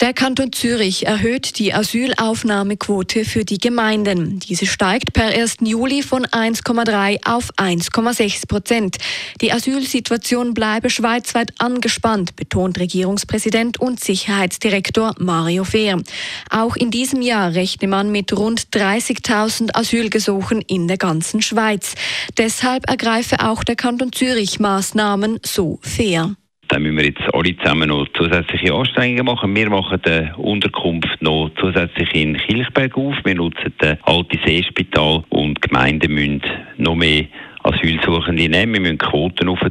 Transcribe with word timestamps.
Der 0.00 0.14
Kanton 0.14 0.52
Zürich 0.52 1.06
erhöht 1.06 1.58
die 1.58 1.74
Asylaufnahmequote 1.74 3.24
für 3.24 3.44
die 3.44 3.58
Gemeinden. 3.58 4.38
Diese 4.38 4.64
steigt 4.64 5.12
per 5.12 5.26
1. 5.26 5.56
Juli 5.62 6.04
von 6.04 6.24
1,3 6.24 7.26
auf 7.26 7.50
1,6 7.56 8.46
Prozent. 8.46 8.98
Die 9.40 9.50
Asylsituation 9.50 10.54
bleibe 10.54 10.88
schweizweit 10.88 11.52
angespannt, 11.58 12.36
betont 12.36 12.78
Regierungspräsident 12.78 13.80
und 13.80 13.98
Sicherheitsdirektor 13.98 15.16
Mario 15.18 15.64
Fehr. 15.64 16.00
Auch 16.48 16.76
in 16.76 16.92
diesem 16.92 17.20
Jahr 17.20 17.54
rechne 17.54 17.88
man 17.88 18.12
mit 18.12 18.32
rund 18.32 18.68
30.000 18.68 19.74
Asylgesuchen 19.74 20.62
in 20.62 20.86
der 20.86 20.98
ganzen 20.98 21.42
Schweiz. 21.42 21.96
Deshalb 22.36 22.88
ergreife 22.88 23.40
auch 23.40 23.64
der 23.64 23.74
Kanton 23.74 24.12
Zürich 24.12 24.60
Maßnahmen, 24.60 25.40
so 25.44 25.80
Fehr. 25.82 26.36
Dann 26.68 26.82
müssen 26.82 26.98
wir 26.98 27.06
jetzt 27.06 27.34
alle 27.34 27.56
zusammen 27.56 27.88
noch 27.88 28.06
zusätzliche 28.14 28.74
Anstrengungen 28.74 29.24
machen. 29.24 29.56
Wir 29.56 29.70
machen 29.70 30.00
die 30.04 30.28
Unterkunft 30.36 31.20
noch 31.20 31.50
zusätzlich 31.58 32.14
in 32.14 32.36
Kilchberg 32.36 32.96
auf. 32.96 33.14
Wir 33.24 33.34
nutzen 33.34 33.72
das 33.78 33.96
alte 34.02 34.38
Seespital 34.44 35.24
und 35.30 35.62
Gemeinden 35.62 36.12
müssen 36.12 36.42
noch 36.76 36.94
mehr 36.94 37.24
Asylsuchende 37.62 38.48
nehmen. 38.48 38.74
Wir 38.74 38.80
müssen 38.80 38.98
Quoten 38.98 39.56
für 39.56 39.70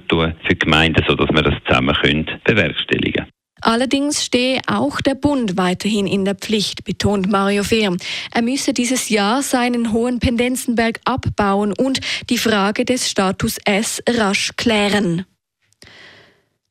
die 0.50 0.60
Gemeinden, 0.60 1.04
sodass 1.08 1.30
wir 1.30 1.44
das 1.44 1.56
zusammen 1.68 1.96
können 1.96 2.26
bewerkstelligen 2.44 3.14
können. 3.14 3.32
Allerdings 3.62 4.24
stehe 4.24 4.62
auch 4.68 5.02
der 5.02 5.16
Bund 5.16 5.58
weiterhin 5.58 6.06
in 6.06 6.26
der 6.26 6.36
Pflicht, 6.36 6.84
betont 6.84 7.30
Mario 7.30 7.64
Fehr. 7.64 7.96
Er 8.34 8.42
müsse 8.42 8.74
dieses 8.74 9.10
Jahr 9.10 9.42
seinen 9.42 9.94
hohen 9.94 10.20
Pendenzenberg 10.20 11.00
abbauen 11.06 11.74
und 11.74 12.00
die 12.30 12.38
Frage 12.38 12.86
des 12.86 13.10
Status 13.10 13.58
S 13.66 14.02
rasch 14.08 14.52
klären. 14.58 15.26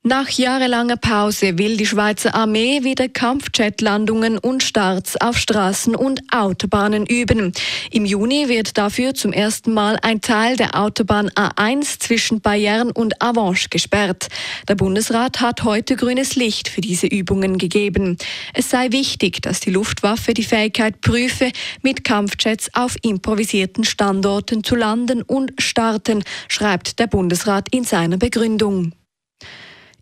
Nach 0.08 0.28
jahrelanger 0.28 0.98
Pause 0.98 1.58
will 1.58 1.76
die 1.76 1.84
Schweizer 1.84 2.32
Armee 2.32 2.84
wieder 2.84 3.08
Kampfjetlandungen 3.08 4.38
und 4.38 4.62
Starts 4.62 5.20
auf 5.20 5.36
Straßen 5.36 5.96
und 5.96 6.20
Autobahnen 6.32 7.06
üben. 7.06 7.50
Im 7.90 8.04
Juni 8.04 8.48
wird 8.48 8.78
dafür 8.78 9.14
zum 9.14 9.32
ersten 9.32 9.74
Mal 9.74 9.98
ein 10.02 10.20
Teil 10.20 10.54
der 10.56 10.80
Autobahn 10.80 11.28
A1 11.30 11.98
zwischen 11.98 12.40
Bayern 12.40 12.92
und 12.92 13.20
Avanche 13.20 13.68
gesperrt. 13.68 14.28
Der 14.68 14.77
Bundesrat 14.77 15.40
hat 15.40 15.64
heute 15.64 15.96
grünes 15.96 16.36
Licht 16.36 16.68
für 16.68 16.82
diese 16.82 17.08
Übungen 17.08 17.58
gegeben. 17.58 18.16
Es 18.54 18.70
sei 18.70 18.92
wichtig, 18.92 19.42
dass 19.42 19.58
die 19.58 19.70
Luftwaffe 19.70 20.34
die 20.34 20.44
Fähigkeit 20.44 21.00
prüfe, 21.00 21.50
mit 21.82 22.04
Kampfjets 22.04 22.72
auf 22.74 22.94
improvisierten 23.02 23.82
Standorten 23.82 24.62
zu 24.62 24.77
landen 24.77 25.22
und 25.22 25.54
starten, 25.58 26.22
schreibt 26.46 27.00
der 27.00 27.08
Bundesrat 27.08 27.74
in 27.74 27.82
seiner 27.82 28.18
Begründung. 28.18 28.92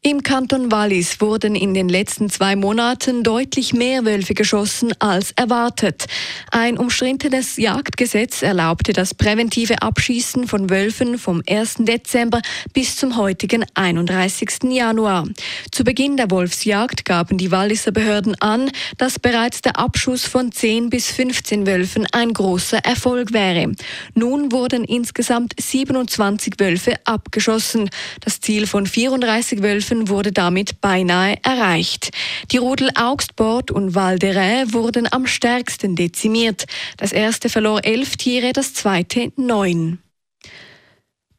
Im 0.07 0.23
Kanton 0.23 0.71
Wallis 0.71 1.19
wurden 1.23 1.55
in 1.55 1.73
den 1.73 1.89
letzten 1.89 2.29
zwei 2.29 2.57
Monaten 2.57 3.23
deutlich 3.23 3.73
mehr 3.73 4.05
Wölfe 4.05 4.35
geschossen 4.35 4.93
als 4.99 5.33
erwartet. 5.33 6.05
Ein 6.51 6.77
umstrittenes 6.77 7.57
Jagdgesetz 7.57 8.43
erlaubte 8.43 8.93
das 8.93 9.15
präventive 9.15 9.81
Abschießen 9.81 10.47
von 10.47 10.69
Wölfen 10.69 11.17
vom 11.17 11.43
1. 11.49 11.77
Dezember 11.87 12.43
bis 12.75 12.97
zum 12.97 13.17
heutigen 13.17 13.65
31. 13.73 14.65
Januar. 14.65 15.27
Zu 15.73 15.85
Beginn 15.85 16.19
der 16.19 16.31
Wolfsjagd 16.31 17.07
gaben 17.07 17.39
die 17.39 17.51
Walliser 17.51 17.91
Behörden 17.91 18.35
an, 18.43 18.71
dass 18.99 19.19
bereits 19.19 19.63
der 19.63 19.79
Abschuss 19.79 20.27
von 20.27 20.53
10 20.53 20.91
bis 20.91 21.11
15 21.13 21.67
Wölfen 21.67 22.07
ein 22.13 22.35
großer 22.35 22.85
Erfolg 22.85 23.33
wäre. 23.33 23.73
Nun 24.15 24.53
wurden 24.53 24.85
insgesamt 24.85 25.55
27 25.59 26.57
Wölfe 26.59 26.97
abgeschossen. 27.05 27.89
Das 28.21 28.43
Ziel 28.43 28.67
von 28.67 28.87
34 28.87 29.63
Wölfen 29.63 29.94
Treffen 29.95 30.09
wurde 30.09 30.33
damit 30.33 30.81
beinahe 30.81 31.37
erreicht. 31.43 32.11
Die 32.51 32.57
Rudel 32.57 32.91
Augstbord 32.97 33.71
und 33.71 33.95
Val 33.95 34.19
wurden 34.21 35.07
am 35.13 35.27
stärksten 35.27 35.95
dezimiert. 35.95 36.67
Das 36.97 37.13
erste 37.13 37.49
verlor 37.49 37.85
elf 37.85 38.17
Tiere, 38.17 38.53
das 38.53 38.75
zweite 38.75 39.33
neun. 39.37 40.04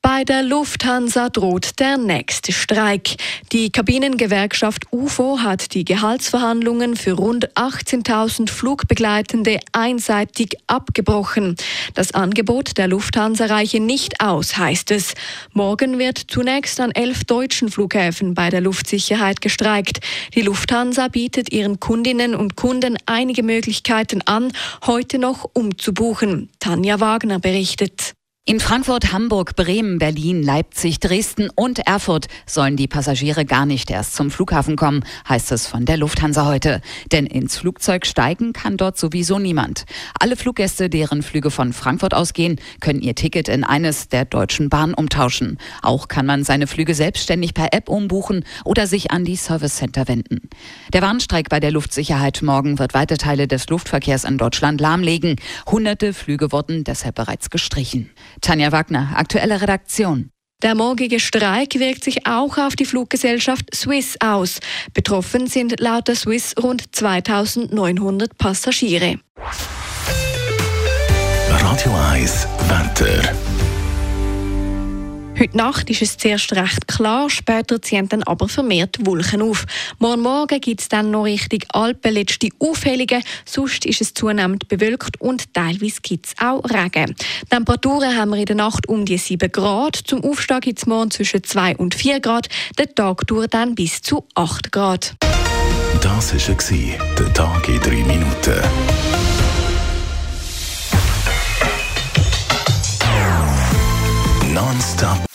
Bei 0.08 0.24
der 0.24 0.44
Lufthansa 0.44 1.30
droht 1.30 1.80
der 1.80 1.98
nächste 1.98 2.52
Streik. 2.52 3.16
Die 3.52 3.72
Kabinengewerkschaft 3.72 4.84
UFO 4.92 5.40
hat 5.40 5.74
die 5.74 5.84
Gehaltsverhandlungen 5.84 6.96
für 6.96 7.14
rund 7.14 7.52
18.000 7.56 8.52
Flugbegleitende 8.52 9.60
einseitig 9.72 10.58
abgebrochen. 10.68 11.56
Das 11.96 12.14
Angebot 12.14 12.78
der 12.78 12.88
Lufthansa 12.88 13.48
reiche 13.48 13.80
nicht 13.80 14.22
aus, 14.22 14.56
heißt 14.58 14.92
es. 14.92 15.16
Morgen 15.54 15.98
wird 15.98 16.20
zunächst 16.20 16.80
an 16.80 16.92
elf 16.92 17.24
deutschen 17.24 17.72
Flughäfen 17.72 18.36
bei 18.36 18.52
der 18.52 18.62
Luftsicherheit 18.62 19.42
gestreikt. 19.42 20.02
Die 20.36 20.44
Lufthansa 20.44 21.08
bietet 21.08 21.52
ihren 21.52 21.80
Kundinnen 21.80 22.36
und 22.36 22.56
Kunden 22.56 22.96
einige 23.08 23.42
Möglichkeiten 23.42 24.22
an, 24.28 24.54
heute 24.86 25.18
noch 25.18 25.50
umzubuchen. 25.54 26.52
Tanja 26.60 27.00
Wagner 27.00 27.40
berichtet. 27.40 28.15
In 28.48 28.60
Frankfurt, 28.60 29.12
Hamburg, 29.12 29.56
Bremen, 29.56 29.98
Berlin, 29.98 30.44
Leipzig, 30.44 31.00
Dresden 31.00 31.50
und 31.56 31.80
Erfurt 31.80 32.28
sollen 32.46 32.78
die 32.78 32.88
Passagiere 32.88 33.44
gar 33.44 33.66
nicht 33.66 33.90
erst 33.90 34.14
zum 34.14 34.30
Flughafen 34.30 34.76
kommen, 34.76 35.04
heißt 35.28 35.52
es 35.52 35.66
von 35.66 35.86
der 35.86 35.98
Lufthansa 35.98 36.46
heute. 36.46 36.82
Denn 37.12 37.26
ins 37.26 37.58
Flugzeug 37.58 38.06
steigen 38.06 38.54
kann 38.54 38.78
dort 38.78 39.00
sowieso 39.00 39.40
niemand. 39.40 39.86
Alle 40.20 40.36
Fluggäste, 40.36 40.92
deren 40.92 41.24
Flüge 41.24 41.50
von 41.50 41.74
Frankfurt 41.74 42.14
ausgehen, 42.14 42.60
können 42.82 43.02
ihr 43.02 43.16
Ticket 43.16 43.48
in 43.48 43.64
eines 43.64 44.10
der 44.10 44.26
Deutschen 44.26 44.70
Bahn 44.70 44.94
umtauschen. 44.94 45.58
Auch 45.82 46.08
kann 46.08 46.28
man 46.28 46.44
seine 46.44 46.68
Flüge 46.68 46.94
selbstständig 46.94 47.56
per 47.56 47.74
App 47.74 47.90
umbuchen 47.90 48.46
oder 48.64 48.86
sich 48.86 49.10
an 49.10 49.26
die 49.26 49.38
Service 49.38 49.78
Center 49.78 50.08
wenden. 50.08 50.50
Der 50.94 51.02
Warnstreik 51.02 51.50
bei 51.50 51.60
der 51.60 51.72
Luftsicherheit 51.72 52.44
morgen 52.44 52.78
wird 52.78 52.94
weite 52.94 53.18
Teile 53.18 53.48
des 53.48 53.68
Luftverkehrs 53.70 54.24
in 54.24 54.38
Deutschland 54.38 54.80
lahmlegen. 54.80 55.38
Hunderte 55.66 56.14
Flüge 56.14 56.52
wurden 56.52 56.84
deshalb 56.84 57.16
bereits 57.16 57.50
gestrichen. 57.50 58.12
Tanja 58.42 58.72
Wagner, 58.72 59.14
aktuelle 59.16 59.62
Redaktion. 59.62 60.30
Der 60.64 60.74
morgige 60.74 61.20
Streik 61.20 61.76
wirkt 61.76 62.04
sich 62.04 62.26
auch 62.26 62.58
auf 62.58 62.76
die 62.76 62.86
Fluggesellschaft 62.86 63.76
Swiss 63.76 64.16
aus. 64.20 64.60
Betroffen 64.94 65.48
sind 65.48 65.80
laut 65.80 66.08
der 66.08 66.16
Swiss 66.16 66.56
rund 66.62 66.96
2900 66.96 68.38
Passagiere. 68.38 69.20
Radio 71.50 71.94
1 72.12 72.48
Wetter. 72.68 73.55
Heute 75.56 75.68
Nacht 75.68 75.90
ist 75.90 76.02
es 76.02 76.18
zuerst 76.18 76.52
recht 76.52 76.86
klar, 76.86 77.30
später 77.30 77.82
ziehen 77.82 78.10
dann 78.10 78.24
aber 78.24 78.50
vermehrt 78.50 78.98
Wolken 79.06 79.42
auf. 79.42 79.66
Morgen 80.00 80.22
Morgen 80.22 80.60
gibt 80.60 80.82
es 80.82 80.90
dann 80.90 81.12
noch 81.12 81.24
Richtung 81.24 81.62
Alpen 81.70 82.14
letzte 82.14 82.50
Aufhellungen, 82.60 83.24
sonst 83.46 83.86
ist 83.86 84.02
es 84.02 84.14
zunehmend 84.14 84.68
bewölkt 84.68 85.22
und 85.22 85.54
teilweise 85.54 86.02
gibt 86.02 86.26
es 86.26 86.34
auch 86.44 86.62
Regen. 86.66 87.16
Temperaturen 87.50 88.18
haben 88.18 88.32
wir 88.32 88.38
in 88.40 88.48
der 88.48 88.58
Nacht 88.58 88.90
um 88.90 89.06
die 89.06 89.18
7 89.18 89.50
Grad, 89.50 89.96
zum 89.96 90.26
Aufstieg 90.26 90.60
gibt 90.60 90.80
es 90.80 90.88
morgen 90.88 91.12
zwischen 91.12 91.42
2 91.42 91.78
und 91.78 91.96
4 91.96 92.20
Grad, 92.20 92.50
der 92.78 92.94
Tag 92.94 93.26
dauert 93.26 93.54
dann 93.54 93.76
bis 93.76 94.02
zu 94.02 94.28
8 94.36 94.74
Grad. 94.74 95.16
Das 96.02 96.34
war 96.34 97.16
der 97.18 97.34
Tag 97.34 97.70
in 97.70 97.80
3 97.80 97.90
Minuten. 98.04 98.62
Nonstop 104.54 105.35